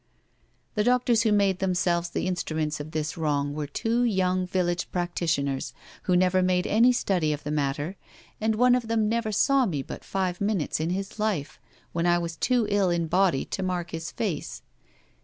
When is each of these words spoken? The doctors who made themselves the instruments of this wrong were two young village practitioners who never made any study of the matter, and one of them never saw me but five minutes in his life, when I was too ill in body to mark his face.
The 0.73 0.83
doctors 0.83 1.21
who 1.21 1.31
made 1.31 1.59
themselves 1.59 2.09
the 2.09 2.25
instruments 2.25 2.79
of 2.79 2.89
this 2.89 3.17
wrong 3.19 3.53
were 3.53 3.67
two 3.67 4.01
young 4.03 4.47
village 4.47 4.91
practitioners 4.91 5.75
who 6.05 6.15
never 6.17 6.41
made 6.41 6.65
any 6.65 6.91
study 6.91 7.31
of 7.33 7.43
the 7.43 7.51
matter, 7.51 7.97
and 8.39 8.55
one 8.55 8.73
of 8.73 8.87
them 8.87 9.07
never 9.07 9.31
saw 9.31 9.67
me 9.67 9.83
but 9.83 10.03
five 10.03 10.41
minutes 10.41 10.79
in 10.79 10.89
his 10.89 11.19
life, 11.19 11.59
when 11.93 12.07
I 12.07 12.17
was 12.17 12.35
too 12.35 12.65
ill 12.71 12.89
in 12.89 13.05
body 13.05 13.45
to 13.45 13.61
mark 13.61 13.91
his 13.91 14.09
face. 14.11 14.63